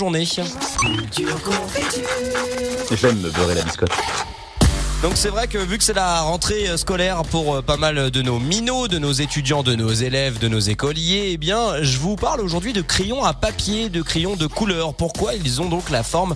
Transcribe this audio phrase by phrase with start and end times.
[0.00, 0.24] journée.
[0.24, 0.46] J'aime
[3.20, 3.90] me beurrer la biscotte.
[5.02, 8.10] Donc c'est vrai que vu que c'est la rentrée euh, scolaire pour euh, pas mal
[8.10, 11.96] de nos minots, de nos étudiants, de nos élèves, de nos écoliers, eh bien je
[11.98, 14.92] vous parle aujourd'hui de crayons à papier, de crayons de couleur.
[14.94, 16.34] Pourquoi ils ont donc la forme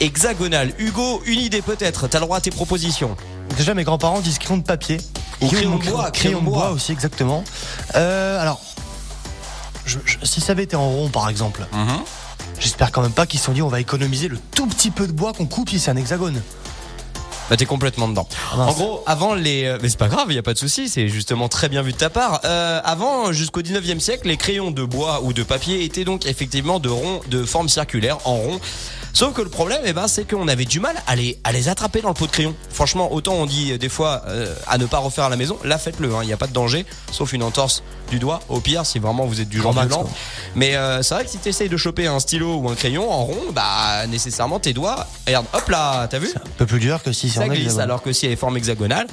[0.00, 0.72] hexagonale?
[0.78, 3.16] Hugo, une idée peut-être, t'as le droit à tes propositions.
[3.56, 4.98] Déjà, mes grands-parents disent crayon de papier.
[5.40, 6.70] Ou crayon de bois, crayon, crayon de bois bois.
[6.70, 7.42] aussi, exactement.
[7.96, 8.60] Euh, alors,
[9.86, 11.66] je- je- si ça avait été en rond, par exemple,
[12.58, 15.06] j'espère quand même pas qu'ils se sont dit on va économiser le tout petit peu
[15.06, 16.42] de bois qu'on coupe si c'est un hexagone.
[17.50, 18.28] Bah t'es complètement dedans.
[18.52, 18.60] Ah.
[18.60, 20.88] En gros, avant les, euh, mais c'est pas grave, il y a pas de souci,
[20.88, 22.40] c'est justement très bien vu de ta part.
[22.44, 26.78] Euh, avant, jusqu'au 19e siècle, les crayons de bois ou de papier étaient donc effectivement
[26.78, 28.60] de rond, de forme circulaire, en rond.
[29.12, 31.68] Sauf que le problème, eh ben, c'est qu'on avait du mal à les, à les
[31.68, 32.54] attraper dans le pot de crayon.
[32.70, 35.58] Franchement, autant on dit euh, des fois euh, à ne pas refaire à la maison,
[35.64, 38.86] là faites-le, il n'y a pas de danger, sauf une entorse du doigt, au pire,
[38.86, 40.08] si vraiment vous êtes du genre violent.
[40.54, 43.10] Mais euh, c'est vrai que si tu essayes de choper un stylo ou un crayon
[43.10, 47.02] en rond, bah nécessairement tes doigts, regarde, hop là, t'as vu Un peu plus dur
[47.02, 49.06] que si c'est ça glisse alors que si elle est forme hexagonale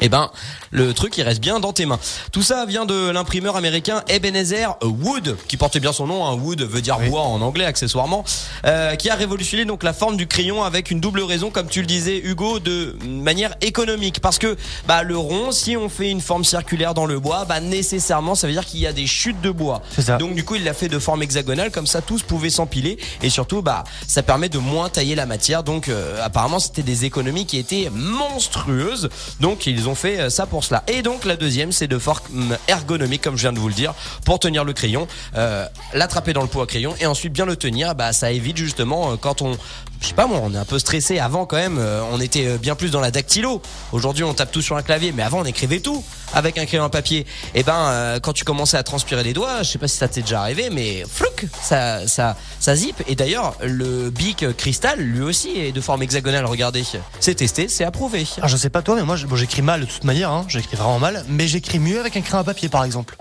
[0.00, 0.30] eh ben,
[0.70, 1.98] le truc, il reste bien dans tes mains.
[2.32, 6.26] Tout ça vient de l'imprimeur américain Ebenezer Wood, qui portait bien son nom.
[6.26, 6.34] Hein.
[6.34, 7.08] Wood veut dire Oui.
[7.08, 8.24] bois en anglais, accessoirement,
[8.66, 11.80] euh, qui a révolutionné donc la forme du crayon avec une double raison, comme tu
[11.80, 14.20] le disais, Hugo, de manière économique.
[14.20, 17.60] Parce que bah, le rond, si on fait une forme circulaire dans le bois, bah,
[17.60, 19.82] nécessairement, ça veut dire qu'il y a des chutes de bois.
[19.94, 20.16] C'est ça.
[20.16, 23.30] Donc du coup, il l'a fait de forme hexagonale, comme ça tous pouvaient s'empiler et
[23.30, 25.62] surtout, bah, ça permet de moins tailler la matière.
[25.62, 29.08] Donc euh, apparemment, c'était des économies qui étaient monstrueuses.
[29.40, 30.82] Donc ils ont fait euh, ça pour cela.
[30.88, 33.94] Et donc la deuxième, c'est de forme ergonomique, comme je viens de vous le dire,
[34.24, 37.56] pour tenir le crayon, euh, l'attraper dans le pot à crayon et ensuite bien le
[37.56, 37.94] tenir.
[37.94, 39.56] Bah, ça évite justement euh, quand on
[40.00, 41.18] je sais pas moi, on est un peu stressé.
[41.18, 43.60] Avant quand même, euh, on était euh, bien plus dans la dactylo.
[43.92, 46.84] Aujourd'hui, on tape tout sur un clavier, mais avant, on écrivait tout avec un crayon
[46.84, 47.26] à papier.
[47.54, 50.08] Et ben, euh, quand tu commençais à transpirer les doigts, je sais pas si ça
[50.08, 53.02] t'est déjà arrivé, mais flouc, ça, ça, ça zip.
[53.08, 56.46] Et d'ailleurs, le bic cristal, lui aussi, est de forme hexagonale.
[56.46, 56.82] Regardez,
[57.20, 58.26] c'est testé, c'est approuvé.
[58.38, 60.76] Alors, je sais pas toi, mais moi, bon, j'écris mal de toute manière, hein, j'écris
[60.76, 63.16] vraiment mal, mais j'écris mieux avec un crayon à papier, par exemple.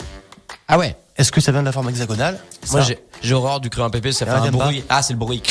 [0.70, 0.96] Ah ouais.
[1.18, 2.40] Est-ce que ça vient de la forme hexagonale?
[2.72, 2.82] Moi,
[3.22, 4.84] j'ai, horreur du crayon à papier, ça fait Ah, un t'aimes pas bruit.
[4.88, 5.44] Ah, c'est le bruit.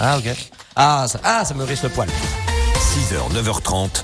[0.00, 0.34] Ah, ok.
[0.76, 2.08] Ah, ça, ah, ça me risque le poil.
[2.08, 3.90] 6h, 9h30.